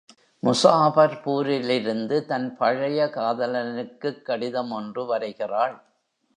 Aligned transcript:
முஸாபர்பூரிலிருந்து 0.43 2.25
தன் 2.25 2.57
பழைய 2.57 3.05
காதலனுக்குக் 3.05 4.21
கடிதம் 4.21 4.71
ஒன்று 4.71 5.17
வரைகிறாள். 5.17 5.81